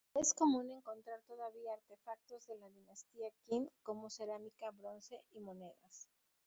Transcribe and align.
Es 0.15 0.33
común 0.33 0.71
encontrar 0.71 1.21
todavía 1.27 1.73
artefactos 1.73 2.47
de 2.47 2.57
la 2.57 2.67
dinastía 2.69 3.29
Qin, 3.45 3.69
como 3.83 4.09
cerámica, 4.09 4.71
bronce 4.71 5.21
y 5.35 5.39
monedas. 5.41 6.09